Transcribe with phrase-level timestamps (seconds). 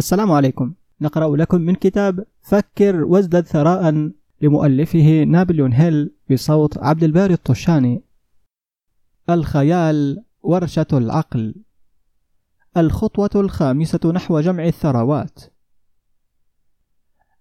[0.00, 0.74] السلام عليكم.
[1.00, 8.02] نقرأ لكم من كتاب فكر وازدد ثراء لمؤلفه نابليون هيل بصوت عبد الباري الطشاني.
[9.30, 11.54] الخيال ورشة العقل.
[12.76, 15.38] الخطوة الخامسة نحو جمع الثروات.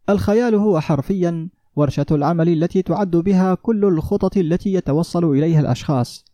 [0.09, 6.25] الخيال هو حرفيا ورشة العمل التي تعد بها كل الخطط التي يتوصل إليها الأشخاص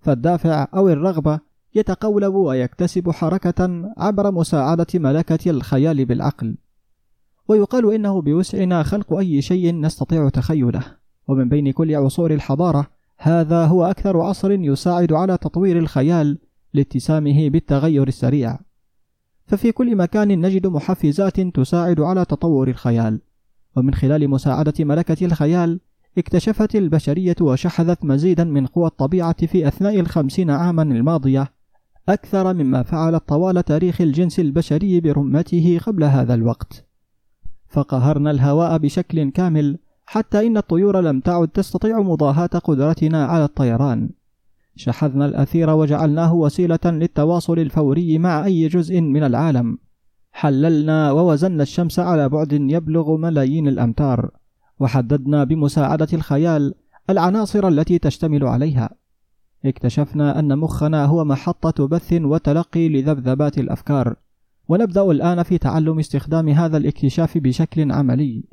[0.00, 1.40] فالدافع أو الرغبة
[1.74, 6.56] يتقولب ويكتسب حركة عبر مساعدة ملكة الخيال بالعقل.
[7.48, 10.82] ويقال إنه بوسعنا خلق أي شيء نستطيع تخيله.
[11.28, 12.86] ومن بين كل عصور الحضارة
[13.18, 16.38] هذا هو أكثر عصر يساعد على تطوير الخيال
[16.74, 18.58] لاتسامه بالتغير السريع.
[19.46, 23.20] ففي كل مكان نجد محفزات تساعد على تطور الخيال.
[23.76, 25.80] ومن خلال مساعدة ملكة الخيال
[26.18, 31.53] اكتشفت البشرية وشحذت مزيدا من قوى الطبيعة في أثناء الخمسين عاما الماضية
[32.08, 36.86] أكثر مما فعلت طوال تاريخ الجنس البشري برمته قبل هذا الوقت.
[37.68, 44.10] فقهرنا الهواء بشكل كامل حتى إن الطيور لم تعد تستطيع مضاهاة قدرتنا على الطيران.
[44.76, 49.78] شحذنا الأثير وجعلناه وسيلة للتواصل الفوري مع أي جزء من العالم.
[50.32, 54.30] حللنا ووزنا الشمس على بعد يبلغ ملايين الأمتار.
[54.80, 56.74] وحددنا بمساعدة الخيال
[57.10, 58.90] العناصر التي تشتمل عليها.
[59.64, 64.16] اكتشفنا أن مخنا هو محطة بث وتلقي لذبذبات الأفكار.
[64.68, 68.44] ونبدأ الآن في تعلم استخدام هذا الاكتشاف بشكل عملي.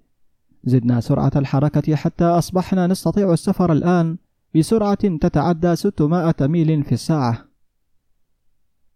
[0.64, 4.18] زدنا سرعة الحركة حتى أصبحنا نستطيع السفر الآن
[4.56, 7.46] بسرعة تتعدى 600 ميل في الساعة.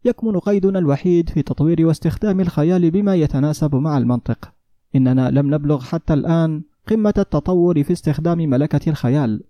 [0.05, 4.51] يكمن قيدنا الوحيد في تطوير واستخدام الخيال بما يتناسب مع المنطق.
[4.95, 9.43] إننا لم نبلغ حتى الآن قمة التطور في استخدام ملكة الخيال.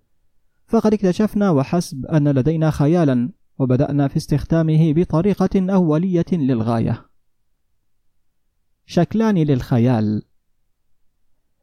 [0.66, 7.06] فقد اكتشفنا وحسب أن لدينا خيالا وبدأنا في استخدامه بطريقة أولية للغاية.
[8.86, 10.22] شكلان للخيال.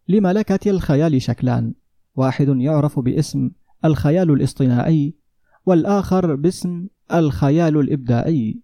[0.07, 1.73] لملكة الخيال شكلان.
[2.15, 3.51] واحد يعرف باسم
[3.85, 5.13] الخيال الاصطناعي
[5.65, 8.61] والآخر باسم الخيال الإبداعي.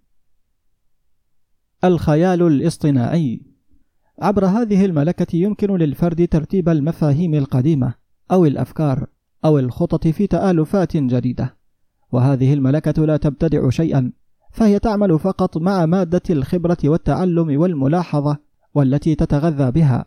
[1.83, 3.41] الخيال الاصطناعي.
[4.21, 7.93] عبر هذه الملكة يمكن للفرد ترتيب المفاهيم القديمة
[8.31, 9.07] أو الأفكار.
[9.45, 11.55] أو الخطط في تآلفات جديدة.
[12.11, 14.11] وهذه الملكة لا تبتدع شيئا
[14.51, 18.37] فهي تعمل فقط مع مادة الخبرة والتعلم والملاحظة
[18.73, 20.05] والتي تتغذى بها.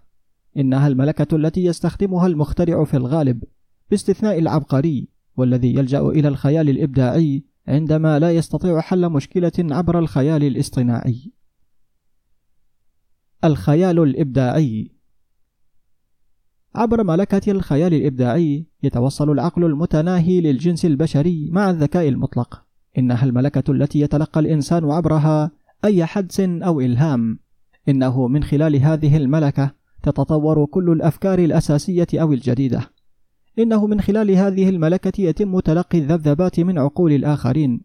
[0.56, 3.44] إنها الملكة التي يستخدمها المخترع في الغالب
[3.91, 11.32] باستثناء العبقري والذي يلجأ إلى الخيال الإبداعي عندما لا يستطيع حل مشكلة عبر الخيال الاصطناعي.
[13.44, 14.91] الخيال الإبداعي
[16.75, 22.62] عبر ملكة الخيال الإبداعي يتوصل العقل المتناهي للجنس البشري مع الذكاء المطلق.
[22.99, 25.50] إنها الملكة التي يتلقى الإنسان عبرها
[25.84, 27.38] أي حدس أو إلهام.
[27.88, 29.71] إنه من خلال هذه الملكة
[30.03, 32.91] تتطور كل الأفكار الأساسية أو الجديدة.
[33.59, 37.81] إنه من خلال هذه الملكة يتم تلقي الذبذبات من عقول الآخرين.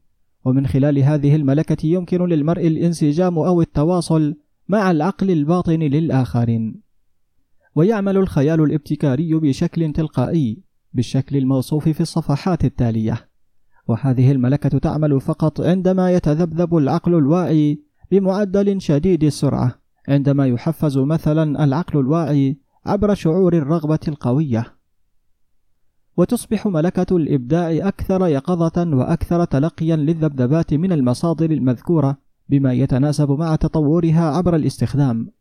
[0.46, 4.36] ومن خلال هذه الملكة يمكن للمرء الانسجام أو التواصل
[4.68, 6.87] مع العقل الباطن للآخرين.
[7.78, 13.30] ويعمل الخيال الابتكاري بشكل تلقائي بالشكل الموصوف في الصفحات التالية
[13.88, 19.76] وهذه الملكة تعمل فقط عندما يتذبذب العقل الواعي بمعدل شديد السرعة
[20.08, 24.74] عندما يحفز مثلا العقل الواعي عبر شعور الرغبة القوية
[26.18, 32.18] وتصبح ملكة الإبداع أكثر يقظة وأكثر تلقيا للذبذبات من المصادر المذكورة
[32.50, 35.32] بما يتناسب مع تطورها عبر الاستخدام.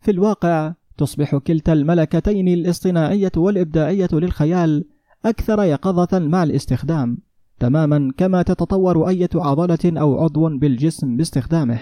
[0.00, 4.84] في الواقع تصبح كلتا الملكتين الاصطناعية والإبداعية للخيال
[5.24, 7.18] أكثر يقظة مع الاستخدام،
[7.58, 11.80] تماما كما تتطور أية عضلة أو عضو بالجسم باستخدامه.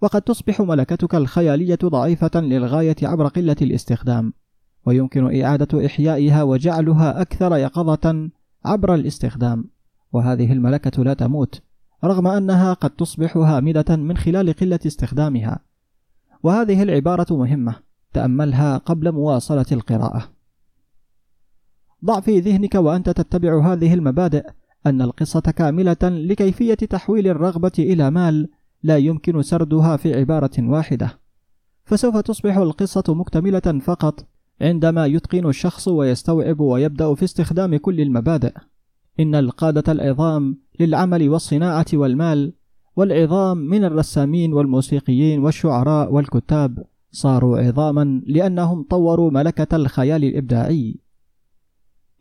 [0.00, 4.32] وقد تصبح ملكتك الخيالية ضعيفة للغاية عبر قلة الاستخدام،
[4.86, 8.30] ويمكن إعادة إحيائها وجعلها أكثر يقظة
[8.64, 9.64] عبر الاستخدام،
[10.12, 11.62] وهذه الملكة لا تموت،
[12.04, 15.58] رغم أنها قد تصبح هامدة من خلال قلة استخدامها.
[16.42, 17.74] وهذه العبارة مهمة،
[18.12, 20.28] تأملها قبل مواصلة القراءة.
[22.04, 24.46] ضع في ذهنك وأنت تتبع هذه المبادئ
[24.86, 28.48] أن القصة كاملة لكيفية تحويل الرغبة إلى مال
[28.82, 31.18] لا يمكن سردها في عبارة واحدة،
[31.84, 34.26] فسوف تصبح القصة مكتملة فقط
[34.60, 38.52] عندما يتقن الشخص ويستوعب ويبدأ في استخدام كل المبادئ.
[39.20, 42.52] إن القادة العظام للعمل والصناعة والمال،
[42.96, 51.00] والعظام من الرسامين والموسيقيين والشعراء والكتاب، صاروا عظاما لأنهم طوروا ملكة الخيال الإبداعي.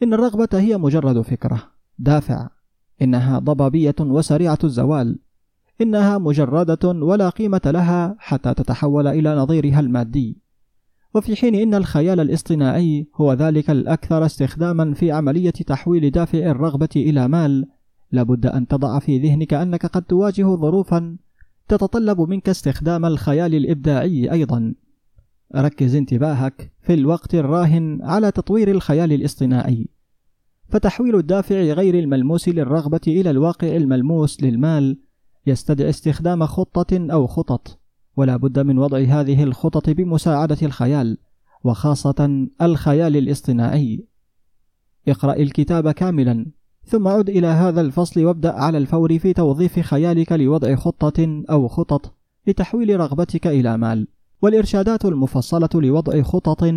[0.03, 1.63] إن الرغبة هي مجرد فكرة،
[1.99, 2.49] دافع،
[3.01, 5.19] إنها ضبابية وسريعة الزوال،
[5.81, 10.45] إنها مجردة ولا قيمة لها حتى تتحول إلى نظيرها المادي.
[11.15, 17.27] وفي حين إن الخيال الاصطناعي هو ذلك الأكثر استخداما في عملية تحويل دافع الرغبة إلى
[17.27, 17.67] مال
[18.11, 21.17] لابد أن تضع في ذهنك أنك قد تواجه ظروفا
[21.67, 24.73] تتطلب منك استخدام الخيال الإبداعي أيضا.
[25.55, 29.87] ركز انتباهك في الوقت الراهن على تطوير الخيال الاصطناعي.
[30.69, 34.99] فتحويل الدافع غير الملموس للرغبة إلى الواقع الملموس للمال
[35.47, 37.79] يستدعي استخدام خطة أو خطط
[38.17, 41.17] ولا بد من وضع هذه الخطط بمساعدة الخيال
[41.63, 44.05] وخاصة الخيال الاصطناعي.
[45.07, 46.45] اقرأ الكتاب كاملا.
[46.87, 52.15] ثم عد إلى هذا الفصل وابدأ على الفور في توظيف خيالك لوضع خطة أو خطط
[52.47, 54.07] لتحويل رغبتك إلى مال.
[54.41, 56.73] والإرشادات المفصلة لوضع خطط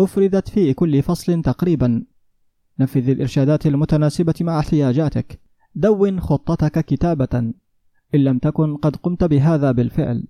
[0.00, 2.04] أفردت في كل فصل تقريبا.
[2.80, 5.40] نفذ الإرشادات المتناسبة مع احتياجاتك.
[5.74, 7.52] دون خطتك كتابة.
[8.14, 10.24] إن لم تكن قد قمت بهذا بالفعل.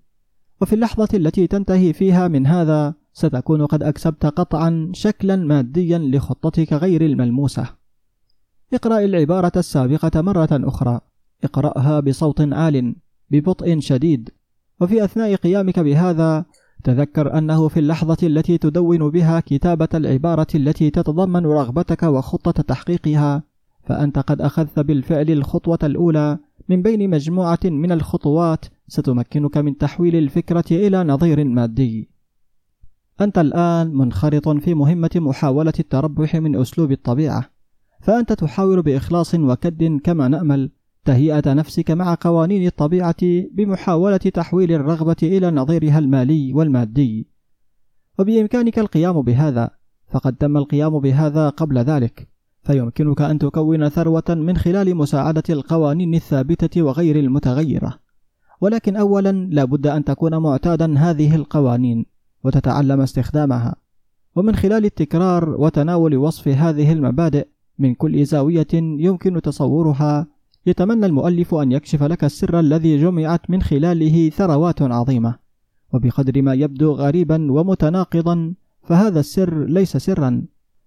[0.60, 7.02] وفي اللحظة التي تنتهي فيها من هذا ستكون قد أكسبت قطعا شكلا ماديا لخطتك غير
[7.02, 7.81] الملموسة.
[8.74, 11.00] اقرأ العبارة السابقة مرة أخرى.
[11.44, 12.94] اقرأها بصوت عال
[13.30, 14.30] ببطء شديد.
[14.80, 16.44] وفي أثناء قيامك بهذا
[16.84, 23.42] تذكر أنه في اللحظة التي تدون بها كتابة العبارة التي تتضمن رغبتك وخطة تحقيقها
[23.84, 30.64] فأنت قد أخذت بالفعل الخطوة الأولى من بين مجموعة من الخطوات ستمكنك من تحويل الفكرة
[30.70, 32.08] إلى نظير مادي.
[33.20, 37.51] أنت الآن منخرط في مهمة محاولة التربح من أسلوب الطبيعة،
[38.02, 40.70] فأنت تحاول بإخلاص وكد كما نأمل
[41.04, 43.16] تهيئة نفسك مع قوانين الطبيعة
[43.52, 47.28] بمحاولة تحويل الرغبة إلى نظيرها المالي والمادي.
[48.18, 49.70] وبإمكانك القيام بهذا،
[50.10, 52.28] فقد تم القيام بهذا قبل ذلك،
[52.62, 57.98] فيمكنك أن تكون ثروة من خلال مساعدة القوانين الثابتة وغير المتغيرة.
[58.60, 62.06] ولكن أولا لا بد أن تكون معتادا هذه القوانين
[62.44, 63.76] وتتعلم استخدامها
[64.36, 67.46] ومن خلال التكرار وتناول وصف هذه المبادئ
[67.82, 68.72] من كل زاوية
[69.06, 70.26] يمكن تصورها.
[70.66, 75.34] يتمنى المؤلف أن يكشف لك السر الذي جمعت من خلاله ثروات عظيمة.
[75.92, 80.42] وبقدر ما يبدو غريبا ومتناقضا فهذا السر ليس سرا.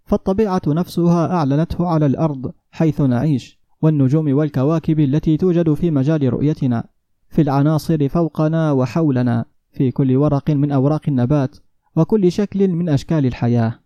[0.06, 6.83] فالطبيعة نفسها أعلنته على الأرض حيث نعيش والنجوم والكواكب التي توجد في مجال رؤيتنا
[7.30, 11.57] في العناصر فوقنا وحولنا في كل ورق من أوراق النبات
[11.95, 13.80] وكل شكل من أشكال الحياة.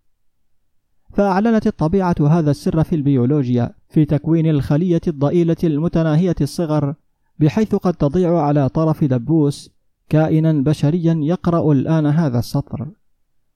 [1.20, 6.96] فأعلنت الطبيعة هذا السر في البيولوجيا في تكوين الخلية الضئيلة المتناهية الصغر
[7.40, 9.72] بحيث قد تضيع على طرف دبوس
[10.10, 12.88] كائنا بشريا يقرأ الآن هذا السطر.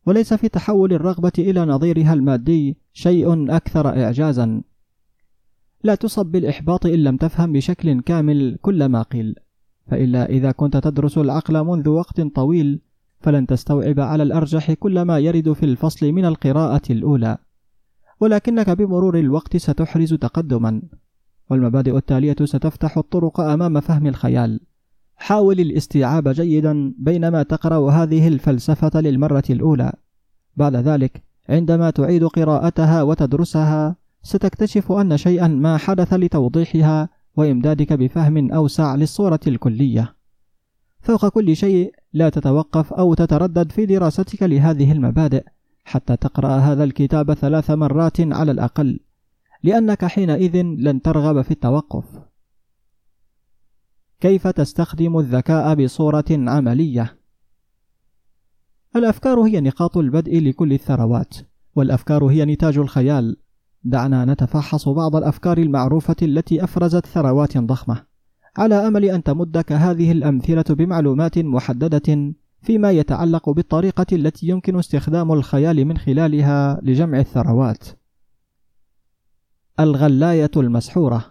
[0.05, 4.61] وليس في تحول الرغبة إلى نظيرها المادي شيء أكثر إعجازا.
[5.83, 9.35] لا تصب بالإحباط إن لم تفهم بشكل كامل كل ما قيل.
[9.87, 12.81] فإلا إذا كنت تدرس العقل منذ وقت طويل
[13.19, 17.37] فلن تستوعب على الأرجح كل ما يرد في الفصل من القراءة الأولى.
[18.19, 20.81] ولكنك بمرور الوقت ستحرز تقدما
[21.49, 24.59] والمبادئ التالية ستفتح الطرق أمام فهم الخيال.
[25.15, 29.93] حاول الاستيعاب جيدا بينما تقرأ هذه الفلسفة للمرة الأولى.
[30.55, 38.95] بعد ذلك عندما تعيد قراءتها وتدرسها ستكتشف أن شيئا ما حدث لتوضيحها وإمدادك بفهم أوسع
[38.95, 40.15] للصورة الكلية.
[41.01, 45.43] فوق كل شيء لا تتوقف أو تتردد في دراستك لهذه المبادئ.
[45.83, 48.99] حتى تقرأ هذا الكتاب ثلاث مرات على الأقل،
[49.63, 52.05] لأنك حينئذ لن ترغب في التوقف.
[54.19, 57.17] كيف تستخدم الذكاء بصورة عملية؟
[58.95, 61.35] الأفكار هي نقاط البدء لكل الثروات،
[61.75, 63.37] والأفكار هي نتاج الخيال،
[63.83, 68.03] دعنا نتفحص بعض الأفكار المعروفة التي أفرزت ثروات ضخمة
[68.57, 75.85] على أمل أن تمدك هذه الأمثلة بمعلومات محددة فيما يتعلق بالطريقة التي يمكن استخدام الخيال
[75.85, 77.87] من خلالها لجمع الثروات.
[79.79, 81.25] الغلاية المسحورة.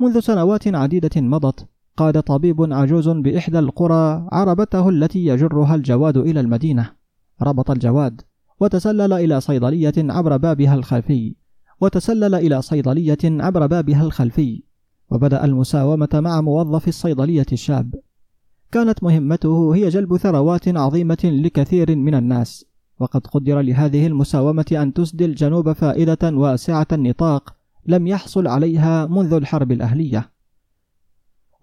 [0.00, 6.90] منذ سنوات عديدة مضت قاد طبيب عجوز بإحدى القرى عربته التي يجرها الجواد إلى المدينة.
[7.42, 8.20] ربط الجواد
[8.60, 11.36] وتسلل إلى صيدلية عبر بابها الخلفي.
[11.80, 14.62] وتسلل إلى صيدلية عبر بابها الخلفي.
[15.10, 17.94] وبدأ المساومة مع موظف الصيدلية الشاب.
[18.74, 22.64] كانت مهمته هي جلب ثروات عظيمة لكثير من الناس.
[23.00, 27.54] وقد قدر لهذه المساومة أن تسدي الجنوب فائدة واسعة النطاق
[27.86, 30.30] لم يحصل عليها منذ الحرب الأهلية.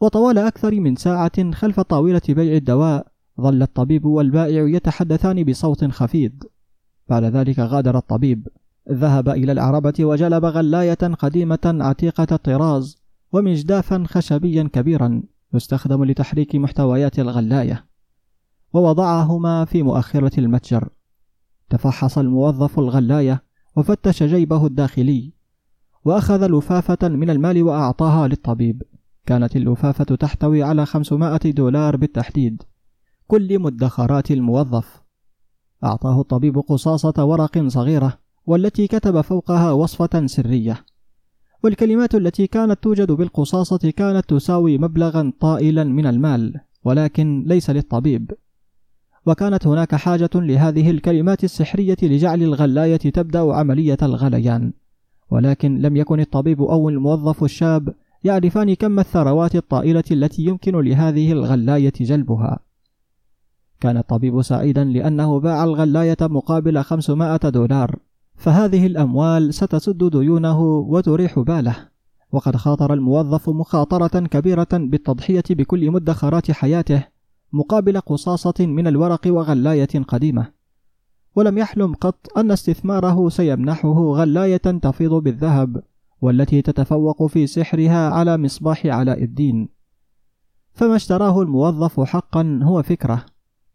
[0.01, 3.08] وطوال أكثر من ساعة خلف طاولة بيع الدواء
[3.41, 6.44] ظل الطبيب والبائع يتحدثان بصوت خفيض.
[7.10, 8.48] بعد ذلك غادر الطبيب.
[8.91, 12.98] ذهب إلى العربة وجلب غلاية قديمة عتيقة الطراز
[13.32, 15.24] ومجدافا خشبيا كبيرا.
[15.53, 17.86] يستخدم لتحريك محتويات الغلاية
[18.74, 20.89] ووضعهما في مؤخرة المتجر.
[21.70, 23.43] تفحص الموظف الغلاية
[23.75, 25.34] وفتش جيبه الداخلي
[26.05, 28.84] وأخذ لفافة من المال وأعطاها للطبيب.
[29.25, 32.63] كانت اللفافة تحتوي على 500 دولار بالتحديد.
[33.27, 35.01] كل مدخرات الموظف.
[35.84, 40.86] أعطاه الطبيب قصاصة ورق صغيرة والتي كتب فوقها وصفة سرية.
[41.63, 48.32] والكلمات التي كانت توجد بالقصاصة كانت تساوي مبلغا طائلا من المال ولكن ليس للطبيب.
[49.25, 54.74] وكانت هناك حاجة لهذه الكلمات السحرية لجعل الغلاية تبدأ عملية الغليان.
[55.32, 61.94] ولكن لم يكن الطبيب أو الموظف الشاب يعرفان كم الثروات الطائلة التي يمكن لهذه الغلاية
[62.00, 62.60] جلبها.
[63.80, 68.00] كان الطبيب سعيدا لأنه باع الغلاية مقابل 500 دولار.
[68.41, 71.75] فهذه الأموال ستسد ديونه وتريح باله.
[72.31, 77.03] وقد خاطر الموظف مخاطرة كبيرة بالتضحية بكل مدخرات حياته
[77.53, 80.48] مقابل قصاصة من الورق وغلاية قديمة.
[81.36, 85.83] ولم يحلم قط أن استثماره سيمنحه غلاية تفيض بالذهب
[86.21, 89.69] والتي تتفوق في سحرها على مصباح علاء الدين.
[90.74, 93.25] فما اشتراه الموظف حقا هو فكرة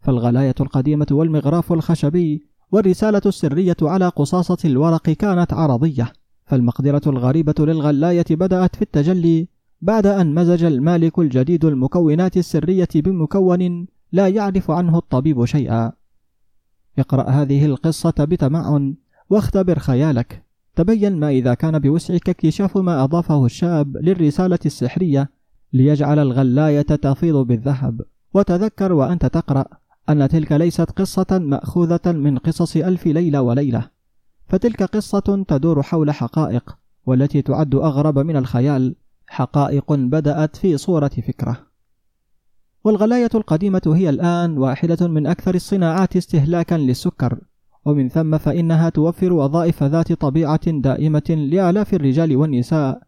[0.00, 6.12] فالغلاية القديمة والمغراف الخشبي والرسالة السرية على قصاصة الورق كانت عرضية
[6.46, 9.48] فالمقدرة الغريبة للغلاية بدأت في التجلي
[9.82, 15.92] بعد أن مزج المالك الجديد المكونات السرية بمكون لا يعرف عنه الطبيب شيئا.
[16.98, 18.94] اقرأ هذه القصة بتمعن
[19.30, 20.42] واختبر خيالك.
[20.76, 25.30] تبين ما إذا كان بوسعك اكتشاف ما أضافه الشاب للرسالة السحرية
[25.72, 28.00] ليجعل الغلاية تفيض بالذهب.
[28.34, 29.66] وتذكر وأنت تقرأ
[30.08, 33.90] أن تلك ليست قصة مأخوذة من قصص ألف ليلة وليلة.
[34.48, 38.94] فتلك قصة تدور حول حقائق والتي تعد أغرب من الخيال.
[39.26, 41.66] حقائق بدأت في صورة فكرة.
[42.84, 47.38] والغلاية القديمة هي الآن واحدة من أكثر الصناعات استهلاكا للسكر.
[47.84, 53.02] ومن ثم فإنها توفر وظائف ذات طبيعة دائمة لآلاف الرجال والنساء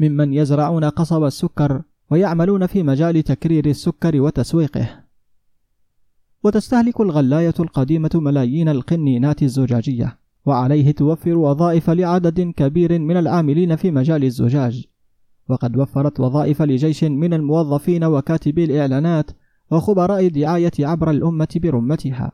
[0.00, 5.01] ممن يزرعون قصب السكر ويعملون في مجال تكرير السكر وتسويقه.
[6.44, 14.24] وتستهلك الغلاية القديمة ملايين القنينات الزجاجية وعليه توفر وظائف لعدد كبير من العاملين في مجال
[14.24, 14.84] الزجاج.
[15.48, 19.30] وقد وفرت وظائف لجيش من الموظفين وكاتبي الإعلانات
[19.70, 22.32] وخبراء الدعاية عبر الأمة برمتها.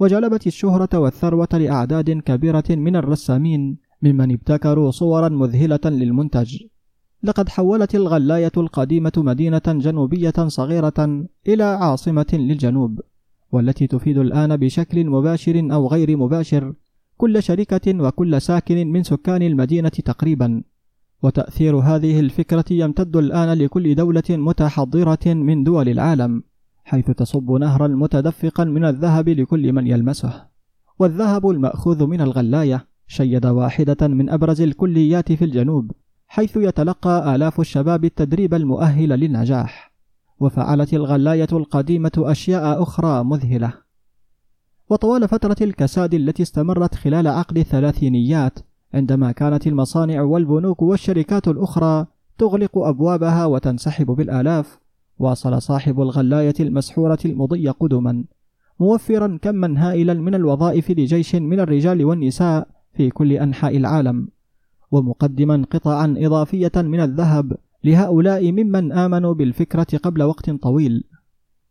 [0.00, 6.56] وجلبت الشهرة والثروة لأعداد كبيرة من الرسامين ممن ابتكروا صورا مذهلة للمنتج.
[7.22, 13.00] لقد حولت الغلاية القديمة مدينة جنوبية صغيرة إلى عاصمة للجنوب.
[13.52, 16.74] والتي تفيد الآن بشكل مباشر أو غير مباشر
[17.16, 20.62] كل شركة وكل ساكن من سكان المدينة تقريبا.
[21.22, 26.42] وتأثير هذه الفكرة يمتد الآن لكل دولة متحضرة من دول العالم
[26.84, 30.46] حيث تصب نهرا متدفقا من الذهب لكل من يلمسه.
[30.98, 35.92] والذهب المأخوذ من الغلاية شيد واحدة من أبرز الكليات في الجنوب
[36.26, 39.95] حيث يتلقى آلاف الشباب التدريب المؤهل للنجاح.
[40.40, 43.72] وفعلت الغلاية القديمة أشياء أخرى مذهلة.
[44.90, 48.58] وطوال فترة الكساد التي استمرت خلال عقد الثلاثينيات
[48.94, 52.06] عندما كانت المصانع والبنوك والشركات الأخرى
[52.38, 54.78] تغلق أبوابها وتنسحب بالآلاف
[55.18, 58.24] واصل صاحب الغلاية المسحورة المضي قدما
[58.80, 64.28] موفرا كما هائلا من الوظائف لجيش من الرجال والنساء في كل أنحاء العالم
[64.90, 71.04] ومقدما قطعا إضافية من الذهب لهؤلاء ممن آمنوا بالفكرة قبل وقت طويل.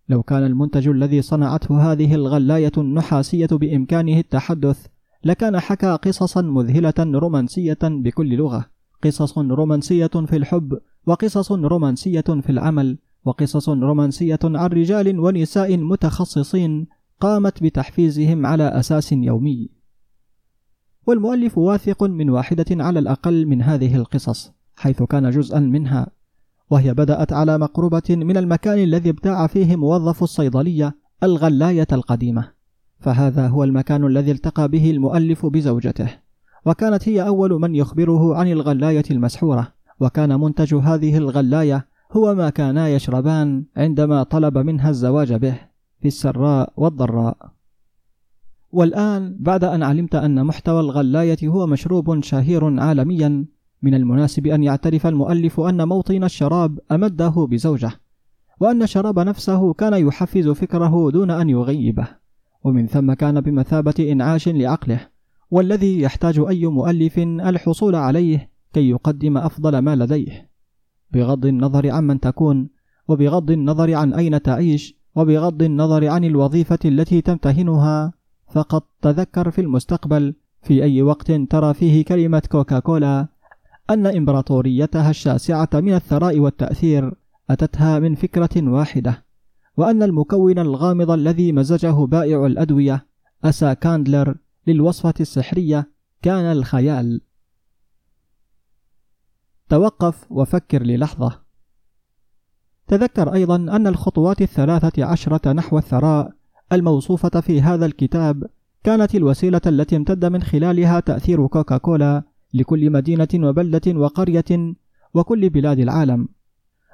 [0.09, 4.85] لو كان المنتج الذي صنعته هذه الغلاية النحاسية بإمكانه التحدث
[5.23, 8.65] لكان حكى قصصا مذهلة رومانسية بكل لغة.
[9.03, 16.87] قصص رومانسية في الحب وقصص رومانسية في العمل وقصص رومانسية عن رجال ونساء متخصصين
[17.19, 19.69] قامت بتحفيزهم على أساس يومي.
[21.07, 24.54] والمؤلف واثق من واحدة على الأقل من هذه القصص.
[24.75, 26.07] حيث كان جزءا منها
[26.69, 32.51] وهي بدأت على مقربة من المكان الذي ابتاع فيه موظف الصيدلية الغلاية القديمة.
[32.99, 36.09] فهذا هو المكان الذي التقى به المؤلف بزوجته.
[36.65, 39.73] وكانت هي أول من يخبره عن الغلاية المسحورة.
[39.99, 45.55] وكان منتج هذه الغلاية هو ما كانا يشربان عندما طلب منها الزواج به
[46.01, 47.37] في السراء والضراء.
[48.71, 53.45] والآن بعد أن علمت أن محتوى الغلاية هو مشروب شهير عالميا
[53.85, 57.91] من المناسب أن يعترف المؤلف أن موطن الشراب أمده بزوجة
[58.59, 62.07] وأن الشراب نفسه كان يحفز فكره دون أن يغيبه.
[62.63, 65.07] ومن ثم كان بمثابة إنعاش لعقله
[65.51, 70.49] والذي يحتاج أي مؤلف الحصول عليه كي يقدم أفضل ما لديه.
[71.11, 72.69] بغض النظر عمن تكون
[73.07, 78.13] وبغض النظر عن أين تعيش وبغض النظر عن الوظيفة التي تمتهنها
[78.53, 83.34] فقط تذكر في المستقبل في أي وقت ترى فيه كلمة كوكاكولا
[83.89, 87.13] أن إمبراطوريتها الشاسعة من الثراء والتأثير
[87.49, 89.25] أتتها من فكرة واحدة
[89.77, 93.05] وأن المكون الغامض الذي مزجه بائع الأدوية
[93.43, 94.35] أسا كاندلر
[94.67, 97.21] للوصفة السحرية كان الخيال.
[99.69, 101.41] توقف وفكر للحظة.
[102.87, 106.31] تذكر أيضا أن الخطوات الثلاثة عشرة نحو الثراء
[106.71, 108.43] الموصوفة في هذا الكتاب
[108.83, 112.23] كانت الوسيلة التي امتد من خلالها تأثير كوكاكولا
[112.55, 114.75] لكل مدينة وبلدة وقرية
[115.13, 116.27] وكل بلاد العالم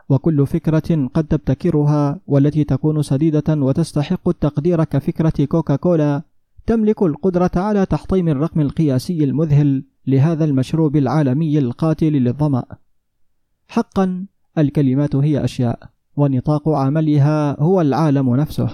[0.10, 6.22] وكل فكرة قد تبتكرها والتي تكون سديدة وتستحق التقدير كفكرة كوكاكولا
[6.66, 12.64] تملك القدرة على تحطيم الرقم القياسي المذهل لهذا المشروب العالمي القاتل للظمأ.
[13.68, 14.26] حقا
[14.58, 15.80] الكلمات هي أشياء،
[16.16, 18.70] ونطاق عملها هو العالم نفسه.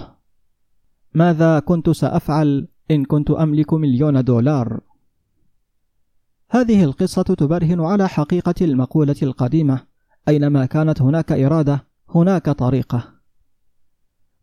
[1.14, 4.80] ماذا كنت سأفعل إن كنت أملك مليون دولار؟
[6.50, 9.80] هذه القصة تبرهن على حقيقة المقولة القديمة:
[10.28, 13.18] أينما كانت هناك إرادة، هناك طريقة.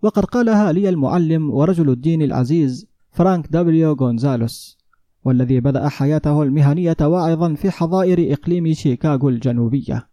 [0.01, 4.77] وقد قالها لي المعلم ورجل الدين العزيز فرانك دبليو غونزالوس
[5.23, 10.07] والذي بدأ حياته المهنية واعظا في حظائر إقليم شيكاغو الجنوبية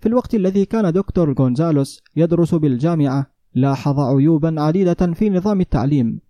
[0.00, 6.20] في الوقت الذي كان دكتور غونزالوس يدرس بالجامعة لاحظ عيوبا عديدة في نظام التعليم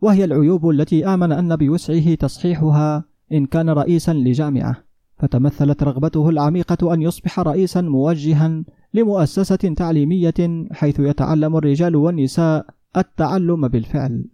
[0.00, 4.84] وهي العيوب التي آمن أن بوسعه تصحيحها إن كان رئيسا لجامعة
[5.18, 8.64] فتمثلت رغبته العميقة أن يصبح رئيسا موجها
[8.94, 14.24] لمؤسسة تعليمية حيث يتعلم الرجال والنساء التعلم بالفعل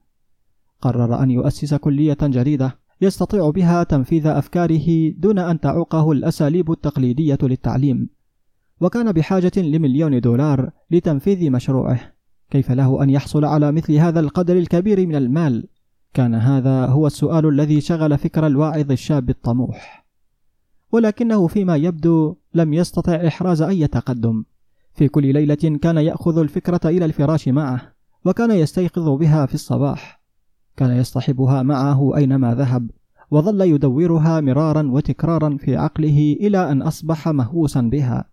[0.80, 8.09] قرر أن يؤسس كلية جديدة يستطيع بها تنفيذ أفكاره دون أن تعوقه الأساليب التقليدية للتعليم
[8.80, 12.00] وكان بحاجة لمليون دولار لتنفيذ مشروعه
[12.50, 15.68] كيف له أن يحصل على مثل هذا القدر الكبير من المال؟
[16.15, 20.07] كان هذا هو السؤال الذي شغل فكر الواعظ الشاب الطموح.
[20.92, 24.44] ولكنه فيما يبدو لم يستطع إحراز أي تقدم.
[24.94, 27.92] في كل ليلة كان يأخذ الفكرة إلى الفراش معه
[28.25, 30.23] وكان يستيقظ بها في الصباح.
[30.77, 32.90] كان يصطحبها معه أينما ذهب
[33.31, 38.25] وظل يدورها مرارا وتكرارا في عقله إلى أن أصبح مهووسا بها.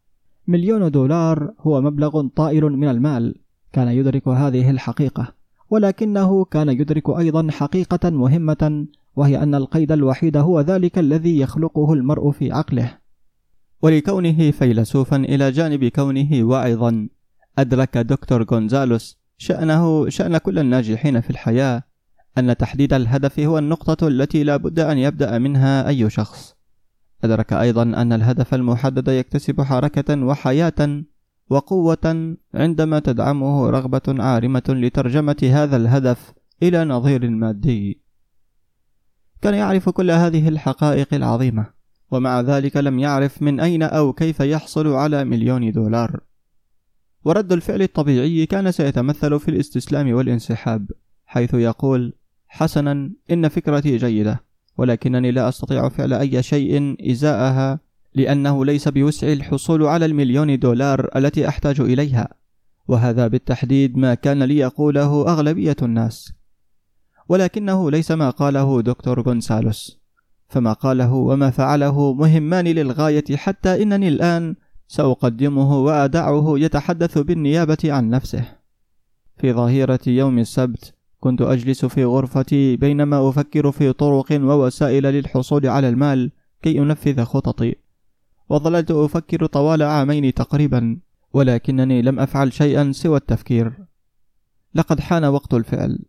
[0.48, 3.36] مليون دولار هو مبلغ طائل من المال.
[3.74, 5.34] كان يدرك هذه الحقيقة.
[5.76, 12.32] ولكنه كان يدرك أيضا حقيقة مهمة وهي أن القيد الوحيد هو ذلك الذي يخلقه المرء
[12.32, 12.98] في عقله
[13.82, 17.10] ولكونه فيلسوفا إلى جانب كونه واعظا
[17.58, 21.84] أدرك دكتور غونزالوس شأنه شأن كل الناجحين في الحياة
[22.38, 26.56] أن تحديد الهدف هو النقطة التي لا بد أن يبدأ منها أي شخص.
[27.24, 31.04] أدرك أيضا أن الهدف المحدد يكتسب حركة وحياة
[31.50, 38.02] وقوة عندما تدعمه رغبة عارمة لترجمة هذا الهدف إلى نظير مادي.
[39.42, 41.66] كان يعرف كل هذه الحقائق العظيمة،
[42.12, 46.20] ومع ذلك لم يعرف من أين أو كيف يحصل على مليون دولار.
[47.26, 50.92] ورد الفعل الطبيعي كان سيتمثل في الاستسلام والانسحاب،
[51.26, 52.14] حيث يقول:
[52.48, 54.44] حسنا إن فكرتي جيدة
[54.78, 57.80] ولكنني لا أستطيع فعل أي شيء إزاءها
[58.16, 62.28] لأنه ليس بوسعي الحصول على المليون دولار التي أحتاج إليها
[62.88, 66.34] وهذا بالتحديد ما كان ليقوله أغلبية الناس.
[67.30, 70.00] ولكنه ليس ما قاله دكتور غونسالوس
[70.48, 74.56] فما قاله وما فعله مهمان للغاية حتى إنني الآن
[74.88, 78.44] سأقدمه وأدعه يتحدث بالنيابة عن نفسه.
[79.38, 85.90] في ظهيرة يوم السبت كنت أجلس في غرفتي بينما أفكر في طرق ووسائل للحصول على
[85.90, 87.76] المال كي أنفذ خططي.
[88.50, 90.98] وظللت أفكر طوال عامين تقريبا
[91.34, 93.74] ولكنني لم أفعل شيئا سوى التفكير.
[94.76, 96.00] لقد حان وقت الفعل.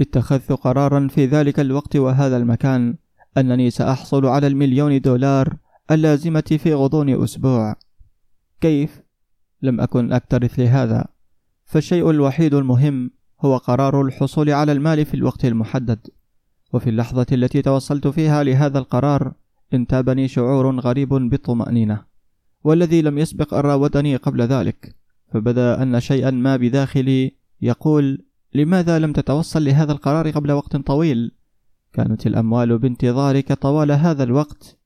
[0.00, 2.96] اتخذت قرارا في ذلك الوقت وهذا المكان
[3.38, 5.56] أنني سأحصل على المليون دولار
[5.90, 7.76] اللازمة في غضون أسبوع.
[8.60, 9.02] كيف؟
[9.62, 11.06] لم أكن أكترث لهذا.
[11.64, 15.98] فالشيء الوحيد المهم هو قرار الحصول على المال في الوقت المحدد.
[16.72, 19.32] وفي اللحظة التي توصلت فيها لهذا القرار
[19.74, 22.04] انتابني شعور غريب بالطمأنينة
[22.64, 24.96] والذي لم يسبق أن راودني قبل ذلك
[25.32, 31.32] فبدا أن شيئا ما بداخلي يقول لماذا لم تتوصل لهذا القرار قبل وقت طويل؟
[31.92, 34.78] كانت الأموال بانتظارك طوال هذا الوقت.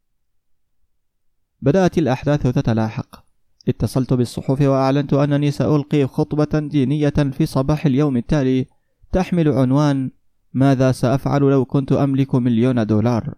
[1.62, 3.24] بدأت الأحداث تتلاحق.
[3.68, 8.66] اتصلت بالصحف وأعلنت أنني سألقي خطبة دينية في صباح اليوم التالي
[9.12, 10.10] تحمل عنوان
[10.52, 13.34] ماذا سأفعل لو كنت أملك مليون دولار؟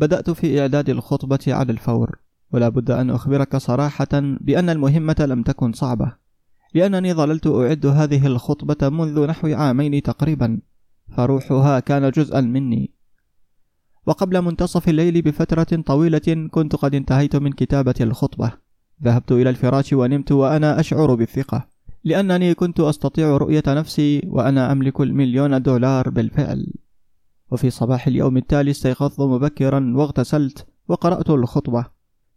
[0.00, 2.18] بدأت في إعداد الخطبة على الفور
[2.52, 4.08] ولا بد أن أخبرك صراحة
[4.40, 6.12] بأن المهمة لم تكن صعبة
[6.74, 10.60] لأنني ظللت أعد هذه الخطبة منذ نحو عامين تقريبا
[11.16, 12.94] فروحها كان جزءا مني.
[14.06, 18.52] وقبل منتصف الليل بفترة طويلة كنت قد انتهيت من كتابة الخطبة.
[19.04, 21.66] ذهبت إلى الفراش ونمت وأنا أشعر بالثقة
[22.04, 26.66] لأنني كنت أستطيع رؤية نفسي وأنا أملك المليون دولار بالفعل.
[27.50, 31.84] وفي صباح اليوم التالي استيقظت مبكرا واغتسلت وقرأت الخطبة.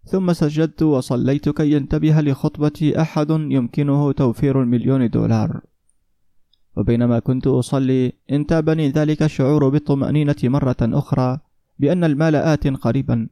[0.05, 5.61] ثم سجدت وصليت كي ينتبه لخطبتي أحد يمكنه توفير المليون دولار.
[6.77, 11.39] وبينما كنت أصلي انتابني ذلك الشعور بالطمأنينة مرة أخرى
[11.79, 13.27] بأن المال آت قريبا.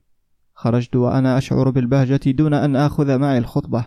[0.54, 3.86] خرجت وأنا أشعر بالبهجة دون أن آخذ معي الخطبة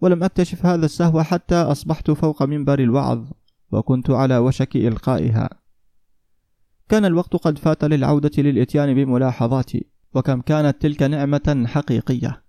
[0.00, 3.24] ولم أكتشف هذا السهو حتى أصبحت فوق منبر الوعظ
[3.72, 5.61] وكنت على وشك إلقائها.
[6.92, 12.42] كان الوقت قد فات للعودة للإتيان بملاحظاتي وكم كانت تلك نعمة حقيقية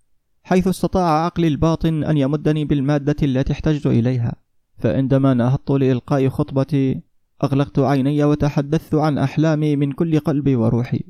[0.44, 4.36] حيث استطاع عقلي الباطن أن يمدني بالمادة التي احتجت إليها.
[4.78, 7.02] فعندما نهضت لإلقاء خطبتي
[7.44, 11.04] أغلقت عيني وتحدثت عن أحلامي من كل قلبي وروحي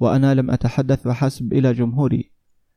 [0.00, 2.30] وأنا لم أتحدث فحسب إلى جمهوري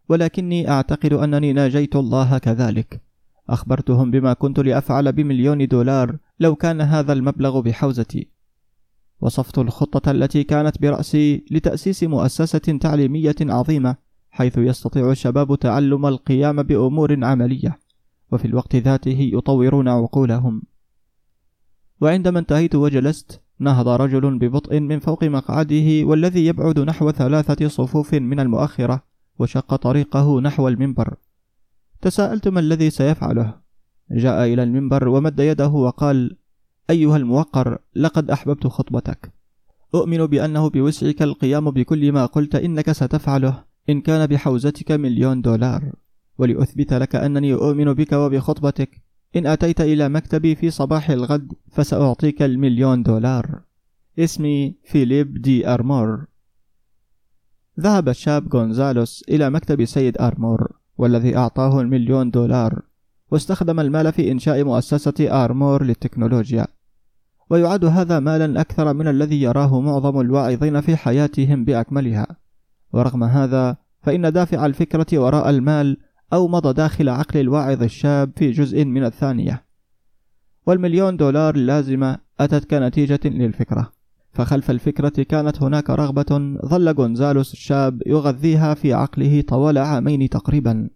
[0.10, 3.02] ولكني أعتقد أنني ناجيت الله كذلك.
[3.50, 8.38] أخبرتهم بما كنت لأفعل بمليون دولار لو كان هذا المبلغ بحوزتي.
[9.21, 13.95] وصفت الخطة التي كانت برأسي لتأسيس مؤسسة تعليمية عظيمة
[14.32, 17.79] حيث يستطيع الشباب تعلم القيام بأمور عملية
[18.32, 20.62] وفي الوقت ذاته يطورون عقولهم.
[22.01, 28.39] وعندما انتهيت وجلست نهض رجل ببطء من فوق مقعده والذي يبعد نحو ثلاثة صفوف من
[28.39, 29.03] المؤخرة
[29.39, 31.15] وشق طريقه نحو المنبر.
[32.01, 33.53] تساءلت ما الذي سيفعله؟
[34.12, 36.38] جاء إلى المنبر ومد يده وقال
[36.89, 39.32] أيها الموقر لقد أحببت خطبتك.
[39.95, 45.91] أؤمن بأنه بوسعك القيام بكل ما قلت إنك ستفعله إن كان بحوزتك مليون دولار.
[46.38, 49.02] ولأثبت لك أنني أؤمن بك وبخطبتك.
[49.36, 53.62] إن أتيت إلى مكتبي في صباح الغد فسأعطيك المليون دولار.
[54.19, 56.25] اسمي فيليب دي أرمور.
[57.80, 62.82] ذهب الشاب غونزالوس إلى مكتب سيد أرمور والذي أعطاه المليون دولار
[63.32, 66.67] واستخدم المال في إنشاء مؤسسة أرمور للتكنولوجيا.
[67.49, 72.27] ويعد هذا مالا أكثر من الذي يراه معظم الواعظين في حياتهم بأكملها.
[72.93, 75.97] ورغم هذا فإن دافع الفكرة وراء المال
[76.33, 79.65] أومض داخل عقل الواعظ الشاب في جزء من الثانية.
[80.65, 83.91] والمليون دولار اللازمة أتت كنتيجة للفكرة.
[84.33, 90.89] فخلف الفكرة كانت هناك رغبة ظل غونزالوس الشاب يغذيها في عقله طوال عامين تقريبا.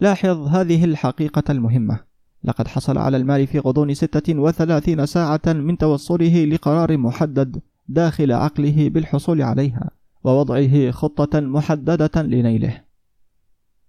[0.00, 2.05] لاحظ هذه الحقيقة المهمة.
[2.46, 8.88] لقد حصل على المال في غضون ستة وثلاثين ساعة من توصله لقرار محدد داخل عقله
[8.88, 9.90] بالحصول عليها
[10.24, 12.82] ووضعه خطة محددة لنيله.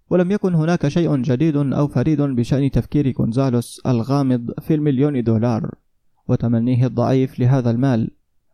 [0.09, 5.71] ولم يكن هناك شيء جديد أو فريد بشأن تفكير غونزالوس الغامض في المليون دولار
[6.27, 8.11] وتمنيه الضعيف لهذا المال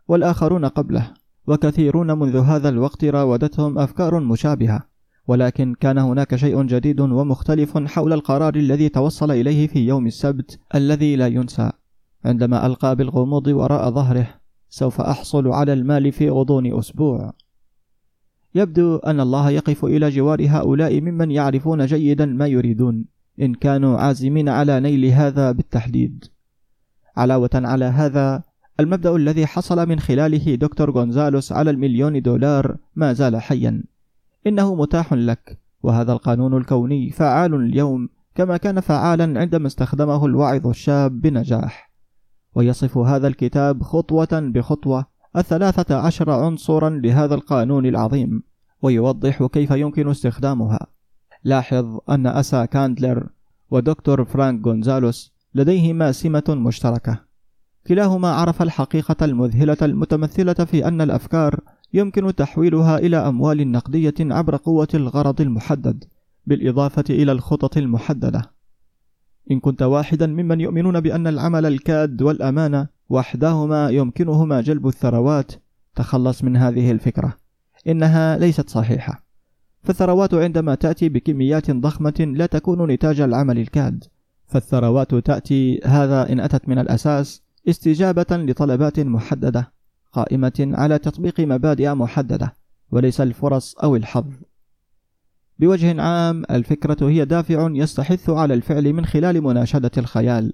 [0.07, 1.13] والآخرون قبله
[1.47, 4.92] وكثيرون منذ هذا الوقت راودتهم أفكار مشابهة.
[5.27, 11.15] ولكن كان هناك شيء جديد ومختلف حول القرار الذي توصل إليه في يوم السبت الذي
[11.15, 11.71] لا ينسى.
[12.25, 14.27] عندما ألقى بالغموض وراء ظهره
[14.69, 17.33] سوف أحصل على المال في غضون أسبوع.
[18.55, 23.05] يبدو أن الله يقف إلى جوار هؤلاء ممن يعرفون جيدا ما يريدون
[23.41, 26.25] إن كانوا عازمين على نيل هذا بالتحديد.
[27.17, 28.43] علاوة على هذا
[28.79, 33.83] المبدأ الذي حصل من خلاله دكتور غونزالوس على المليون دولار ما زال حيا.
[34.47, 35.59] إنه متاح لك.
[35.83, 41.91] وهذا القانون الكوني فعال اليوم كما كان فعالا عندما استخدمه الواعظ الشاب بنجاح.
[42.55, 45.05] ويصف هذا الكتاب خطوة بخطوة
[45.37, 48.43] الثلاثة عشر عنصرا لهذا القانون العظيم
[48.81, 50.87] ويوضح كيف يمكن استخدامها.
[51.43, 53.29] لاحظ أن أسا كاندلر
[53.71, 57.19] ودكتور فرانك غونزالوس لديهما سمة مشتركة.
[57.87, 61.59] كلاهما عرف الحقيقة المذهلة المتمثلة في أن الأفكار
[61.93, 66.03] يمكن تحويلها إلى أموال نقدية عبر قوة الغرض المحدد
[66.45, 68.51] بالإضافة إلى الخطط المحددة.
[69.51, 75.51] إن كنت واحدا ممن يؤمنون بأن العمل الكاد والأمانة وحدهما يمكنهما جلب الثروات
[75.95, 77.37] تخلص من هذه الفكرة.
[77.87, 79.23] إنها ليست صحيحة.
[79.83, 84.03] فالثروات عندما تأتي بكميات ضخمة لا تكون نتاج العمل الكاد.
[84.47, 89.72] فالثروات تأتي هذا إن أتت من الأساس استجابة لطلبات محددة.
[90.13, 92.53] قائمة على تطبيق مبادئ محددة
[92.91, 94.25] وليس الفرص أو الحظ.
[95.59, 100.53] بوجه عام الفكرة هي دافع يستحث على الفعل من خلال مناشدة الخيال.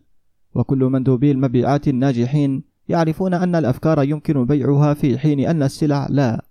[0.54, 6.46] وكل مندوبي المبيعات الناجحين يعرفون أن الأفكار يمكن بيعها في حين أن السلع لا.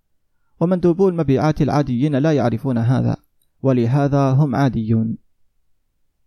[0.61, 3.17] ومندوبو المبيعات العاديين لا يعرفون هذا
[3.63, 5.17] ولهذا هم عاديون.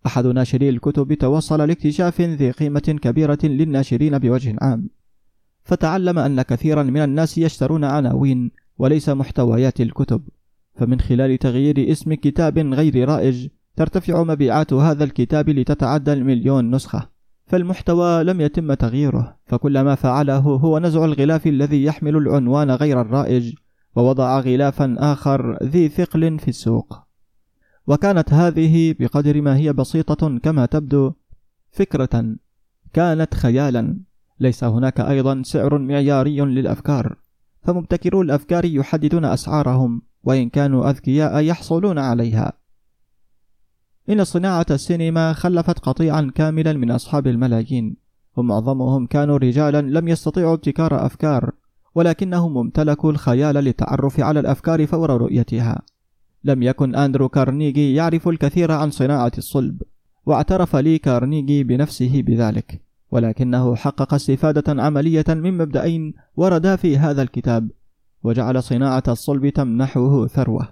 [0.06, 4.88] أحد ناشري الكتب توصل لاكتشاف ذي قيمة كبيرة للناشرين بوجه عام.
[5.64, 10.22] فتعلم أن كثيرا من الناس يشترون عناوين وليس محتويات الكتب
[10.74, 17.08] فمن خلال تغيير اسم كتاب غير رائج ترتفع مبيعات هذا الكتاب لتتعدى المليون نسخة.
[17.46, 23.54] فالمحتوى لم يتم تغييره فكل ما فعله هو نزع الغلاف الذي يحمل العنوان غير الرائج
[23.96, 26.98] ووضع غلافا آخر ذي ثقل في السوق.
[27.86, 31.12] وكانت هذه بقدر ما هي بسيطة كما تبدو
[31.70, 32.36] فكرة
[32.92, 33.98] كانت خيالا.
[34.42, 37.16] ليس هناك أيضا سعر معياري للأفكار.
[37.62, 42.52] فمبتكرو الأفكار يحددون أسعارهم وإن كانوا أذكياء يحصلون عليها.
[44.10, 47.96] إن صناعة السينما خلفت قطيعا كاملا من أصحاب الملايين
[48.36, 51.50] ومعظمهم كانوا رجالا لم يستطيعوا ابتكار أفكار
[51.94, 55.82] ولكنهم امتلكوا الخيال للتعرف على الأفكار فور رؤيتها.
[56.44, 59.82] لم يكن أندرو كارنيجي يعرف الكثير عن صناعة الصلب
[60.26, 62.91] واعترف لي كارنيجي بنفسه بذلك.
[63.12, 67.70] ولكنه حقق استفادة عملية من مبدأين وردا في هذا الكتاب
[68.22, 70.68] وجعل صناعة الصلب تمنحه ثروة.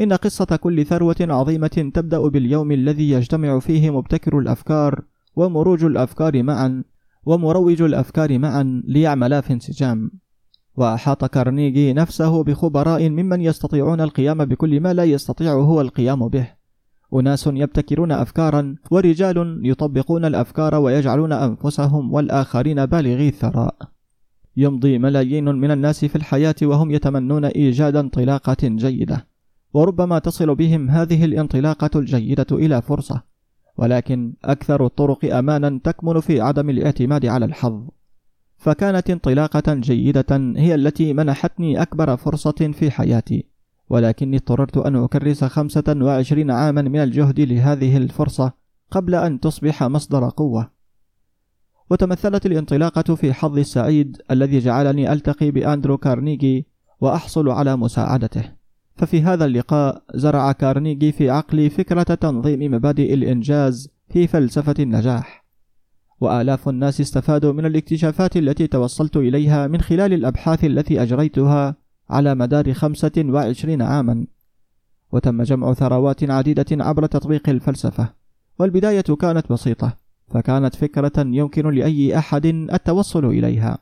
[0.00, 5.04] إن قصة كل ثروة عظيمة تبدأ باليوم الذي يجتمع فيه مبتكر الأفكار
[5.36, 6.84] ومروج الأفكار معا
[7.26, 10.10] ومروج الأفكار معا ليعملا في انسجام.
[10.76, 16.59] وأحاط كارنيجي نفسه بخبراء ممن يستطيعون القيام بكل ما لا يستطيع هو القيام به.
[17.14, 23.76] أناس يبتكرون أفكارا ورجال يطبقون الأفكار ويجعلون أنفسهم والآخرين بالغي الثراء.
[24.56, 29.26] يمضي ملايين من الناس في الحياة وهم يتمنون إيجاد انطلاقة جيدة.
[29.74, 33.22] وربما تصل بهم هذه الانطلاقة الجيدة إلى فرصة.
[33.76, 37.88] ولكن أكثر الطرق أمانا تكمن في عدم الاعتماد على الحظ.
[38.56, 43.49] فكانت انطلاقة جيدة هي التي منحتني أكبر فرصة في حياتي.
[43.90, 48.52] ولكني اضطررت أن أكرس خمسة وعشرين عاما من الجهد لهذه الفرصة
[48.90, 50.70] قبل أن تصبح مصدر قوة.
[51.90, 56.66] وتمثلت الانطلاقة في حظي السعيد الذي جعلني ألتقي بأندرو كارنيجي
[57.00, 58.52] وأحصل على مساعدته.
[58.96, 65.44] ففي هذا اللقاء زرع كارنيجي في عقلي فكرة تنظيم مبادئ الإنجاز في فلسفة النجاح.
[66.20, 71.76] وآلاف الناس استفادوا من الاكتشافات التي توصلت إليها من خلال الأبحاث التي أجريتها
[72.10, 74.26] على مدار خمسة وعشرين عاما
[75.12, 78.08] وتم جمع ثروات عديدة عبر تطبيق الفلسفة
[78.58, 79.96] والبداية كانت بسيطة
[80.28, 83.78] فكانت فكرة يمكن لأي أحد التوصل إليها.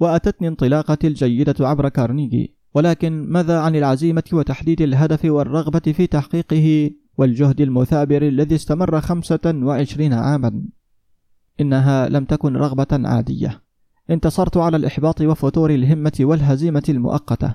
[0.00, 7.60] وأتتني انطلاقتي الجيدة عبر كارنيجي ولكن ماذا عن العزيمة وتحديد الهدف والرغبة في تحقيقه والجهد
[7.60, 10.62] المثابر الذي استمر خمسة وعشرين عاما؟
[11.60, 13.62] إنها لم تكن رغبة عادية.
[14.10, 17.54] انتصرت على الإحباط وفتور الهمة والهزيمة المؤقتة.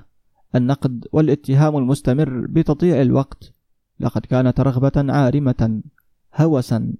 [0.54, 3.52] النقد والاتهام المستمر بتضييع الوقت.
[4.00, 5.82] لقد كانت رغبة عارمة.
[6.36, 6.92] هوسا.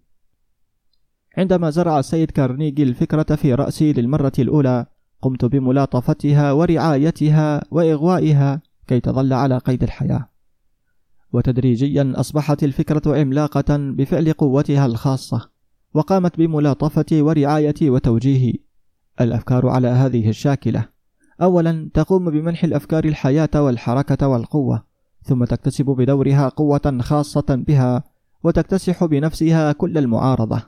[1.38, 4.87] عندما زرع السيد كارنيجي الفكرة في رأسي للمرة الأولى
[5.23, 10.29] قمت بملاطفتها ورعايتها وإغوائها كي تظل على قيد الحياة.
[11.33, 15.51] وتدريجيا أصبحت الفكرة عملاقة بفعل قوتها الخاصة
[15.95, 18.55] وقامت بملاطفتي ورعايتي وتوجيهي
[19.20, 20.88] الأفكار على هذه الشاكلة.
[21.42, 24.83] أولا تقوم بمنح الأفكار الحياة والحركة والقوة
[25.22, 28.05] ثم تكتسب بدورها قوة خاصة بها
[28.42, 30.62] وتكتسح بنفسها كل المعارضة.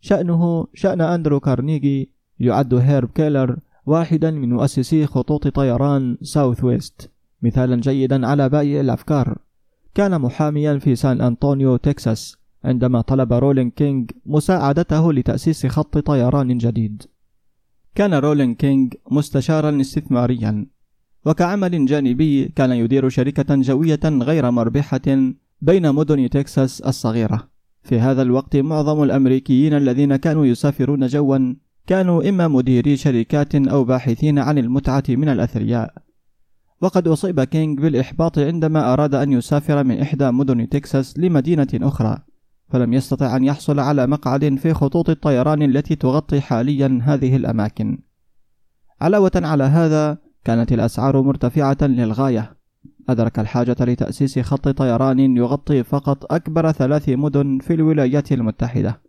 [0.00, 7.10] شأنه شأن أندرو كارنيجي يعد هيرب كيلر واحدا من مؤسسي خطوط طيران ساوث ويست.
[7.42, 9.38] مثالا جيدا على بائع الأفكار.
[9.94, 12.39] كان محاميا في سان أنطونيو تكساس.
[12.64, 17.02] عندما طلب رولين كينغ مساعدته لتأسيس خط طيران جديد.
[17.94, 20.66] كان رولين كينغ مستشارا استثماريا،
[21.26, 27.48] وكعمل جانبي كان يدير شركة جوية غير مربحة بين مدن تكساس الصغيرة.
[27.82, 31.54] في هذا الوقت معظم الأمريكيين الذين كانوا يسافرون جوا
[31.86, 35.94] كانوا إما مديري شركات أو باحثين عن المتعة من الأثرياء.
[36.82, 42.18] وقد أصيب كينغ بالإحباط عندما أراد أن يسافر من إحدى مدن تكساس لمدينة أخرى،
[42.70, 47.98] فلم يستطع أن يحصل على مقعد في خطوط الطيران التي تغطي حاليا هذه الأماكن.
[49.00, 52.56] علاوة على هذا، كانت الأسعار مرتفعة للغاية.
[53.08, 59.00] أدرك الحاجة لتأسيس خط طيران يغطي فقط أكبر ثلاث مدن في الولايات المتحدة.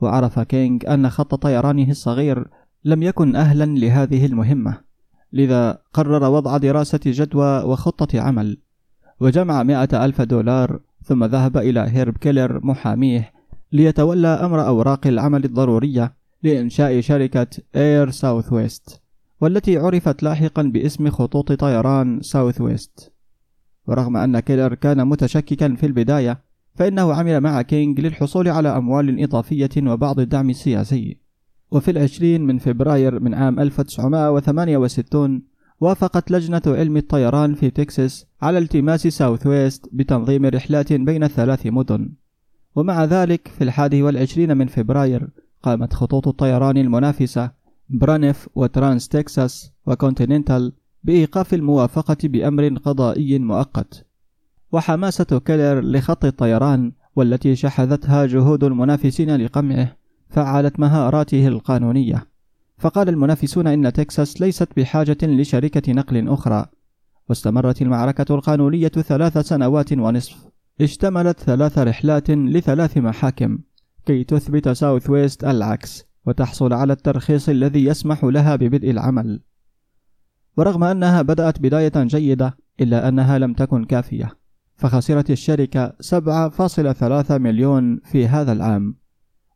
[0.00, 2.48] وعرف كينغ أن خط طيرانه الصغير
[2.84, 4.80] لم يكن أهلا لهذه المهمة.
[5.32, 8.58] لذا قرر وضع دراسة جدوى وخطة عمل.
[9.20, 13.32] وجمع مئة ألف دولار ثم ذهب إلى هيرب كيلر محاميه
[13.72, 19.00] ليتولى أمر أوراق العمل الضرورية لإنشاء شركة إير ساوث ويست
[19.40, 23.12] والتي عرفت لاحقا باسم خطوط طيران ساوث ويست
[23.86, 26.38] ورغم أن كيلر كان متشككا في البداية
[26.74, 31.16] فإنه عمل مع كينغ للحصول على أموال إضافية وبعض الدعم السياسي.
[31.70, 35.42] وفي العشرين من فبراير من عام 1968
[35.82, 42.12] وافقت لجنة علم الطيران في تكساس على التماس ساوث ويست بتنظيم رحلات بين الثلاث مدن.
[42.76, 45.28] ومع ذلك في الحادي والعشرين من فبراير
[45.62, 47.50] قامت خطوط الطيران المنافسة
[47.88, 50.72] برانف وترانس تكساس وكونتيننتال
[51.04, 54.06] بإيقاف الموافقة بأمر قضائي مؤقت.
[54.72, 59.96] وحماسة كيلر لخط الطيران والتي شحذتها جهود المنافسين لقمعه
[60.28, 62.31] فعلت مهاراته القانونية.
[62.82, 66.66] فقال المنافسون إن تكساس ليست بحاجة لشركة نقل أخرى.
[67.28, 70.36] واستمرت المعركة القانونية ثلاث سنوات ونصف.
[70.80, 73.58] اشتملت ثلاث رحلات لثلاث محاكم.
[74.06, 79.40] كي تثبت ساوث ويست العكس وتحصل على الترخيص الذي يسمح لها ببدء العمل.
[80.56, 84.36] ورغم أنها بدأت بداية جيدة إلا أنها لم تكن كافية.
[84.76, 88.96] فخسرت الشركة 7.3 مليون في هذا العام.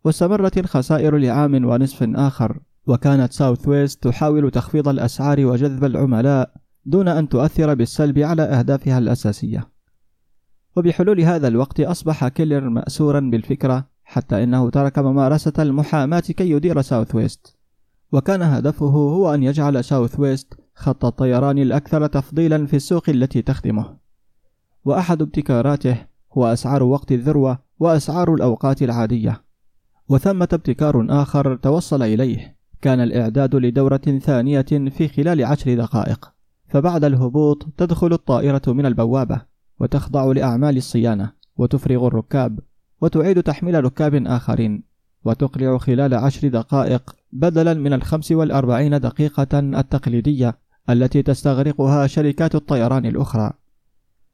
[0.05, 2.59] واستمرت الخسائر لعام ونصف آخر.
[2.87, 6.51] وكانت ساوث ويست تحاول تخفيض الأسعار وجذب العملاء
[6.85, 9.69] دون أن تؤثر بالسلب على أهدافها الأساسية.
[10.77, 17.15] وبحلول هذا الوقت أصبح كيلر مأسورا بالفكرة حتى إنه ترك ممارسة المحاماة كي يدير ساوث
[17.15, 17.57] ويست
[18.13, 23.97] وكان هدفه هو أن يجعل ساوث ويست خط الطيران الأكثر تفضيلا في السوق التي تخدمه.
[24.85, 25.97] وأحد ابتكاراته
[26.33, 29.45] هو أسعار وقت الذروة وأسعار الأوقات العادية.
[30.09, 32.56] وثمة ابتكار آخر توصل إليه.
[32.83, 36.33] كان الإعداد لدورة ثانية في خلال عشر دقائق
[36.69, 39.43] فبعد الهبوط تدخل الطائرة من البوابة
[39.81, 42.59] وتخضع لأعمال الصيانة وتفرغ الركاب
[43.01, 44.83] وتعيد تحميل ركاب آخرين
[45.25, 50.59] وتقلع خلال عشر دقائق بدلا من الخمس والأربعين دقيقة التقليدية
[50.91, 53.53] التي تستغرقها شركات الطيران الأخرى.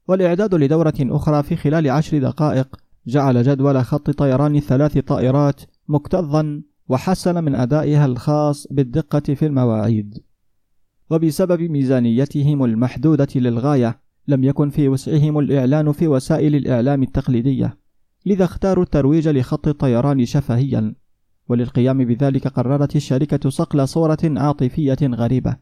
[0.07, 2.75] والإعداد لدورة أخرى في خلال عشر دقائق
[3.07, 6.61] جعل جدول خط طيران الثلاث طائرات مكتظا
[6.93, 10.23] وحسن من أدائها الخاص بالدقة في المواعيد.
[11.09, 17.77] وبسبب ميزانيتهم المحدودة للغاية لم يكن في وسعهم الإعلان في وسائل الإعلام التقليدية
[18.25, 20.95] لذا اختاروا الترويج لخط الطيران شفهيا.
[21.49, 25.55] وللقيام بذلك قررت الشركة صقل صورة عاطفية غريبة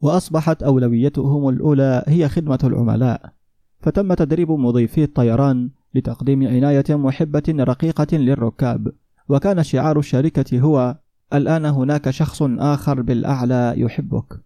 [0.00, 3.32] وأصبحت أولويتهم الأولى هي خدمة العملاء.
[3.80, 8.92] فتم تدريب مضيفي الطيران لتقديم عناية محبة رقيقة للركاب.
[9.28, 10.98] وكان شعار الشركة هو
[11.32, 14.40] الآن هناك شخص آخر بالأعلى يحبك.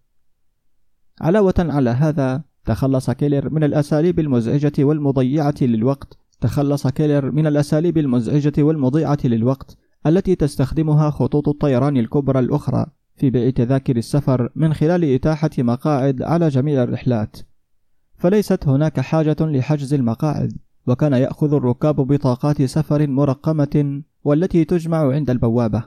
[1.21, 6.17] علاوة على هذا تخلص كيلر من الأساليب المزعجة والمضيعة للوقت.
[6.41, 13.49] تخلص كيلر من الأساليب المزعجة والمضيعة للوقت التي تستخدمها خطوط الطيران الكبرى الأخرى في بيع
[13.49, 17.37] تذاكر السفر من خلال إتاحة مقاعد على جميع الرحلات.
[18.17, 25.83] فليست هناك حاجة لحجز المقاعد وكان يأخذ الركاب بطاقات سفر مرقمة والتي تجمع عند البوابة.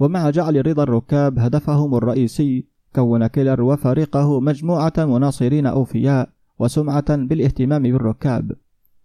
[0.00, 8.52] ومع جعل رضا الركاب هدفهم الرئيسي كون كيلر وفريقه مجموعة مناصرين أوفياء وسمعة بالاهتمام بالركاب.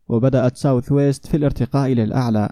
[0.07, 2.49] وبدأت ساوث ويست في الارتقاء للأعلى.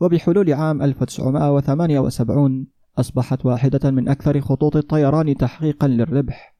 [0.00, 2.66] وبحلول عام 1978
[2.98, 6.54] أصبحت واحدة من أكثر خطوط الطيران تحقيقا للربح.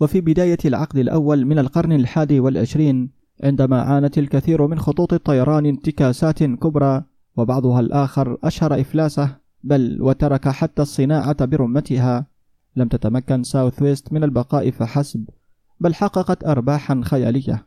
[0.00, 3.10] وفي بداية العقد الأول من القرن الحادي والعشرين
[3.44, 7.04] عندما عانت الكثير من خطوط الطيران انتكاسات كبرى
[7.36, 12.26] وبعضها الآخر أشهر إفلاسه بل وترك حتى الصناعة برمتها.
[12.76, 15.28] لم تتمكن ساوث ويست من البقاء فحسب
[15.80, 17.66] بل حققت أرباحا خيالية.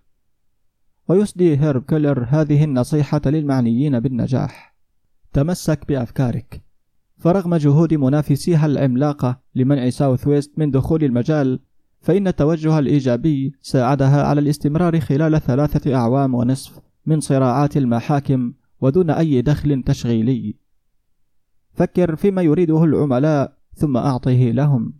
[1.07, 4.75] ويسدي هيرب كيلر هذه النصيحة للمعنيين بالنجاح.
[5.33, 6.61] تمسك بأفكارك.
[7.17, 11.59] فرغم جهود منافسيها العملاقة لمنع ساوث ويست من دخول المجال
[12.01, 19.41] فإن التوجه الإيجابي ساعدها على الاستمرار خلال ثلاثة أعوام ونصف من صراعات المحاكم ودون أي
[19.41, 20.55] دخل تشغيلي.
[21.73, 24.93] فكر فيما يريده العملاء ثم أعطه لهم.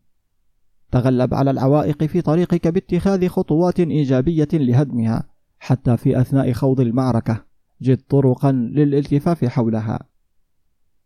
[0.91, 7.45] تغلب على العوائق في طريقك باتخاذ خطوات إيجابية لهدمها حتى في أثناء خوض المعركة
[7.81, 9.99] جد طرقا للالتفاف حولها.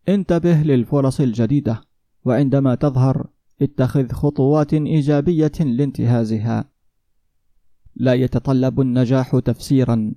[0.10, 1.82] انتبه للفرص الجديدة
[2.26, 3.28] وعندما تظهر
[3.62, 6.70] اتخذ خطوات إيجابية لانتهازها.
[7.96, 10.14] لا يتطلب النجاح تفسيرا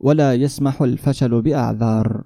[0.00, 2.24] ولا يسمح الفشل بأعذار.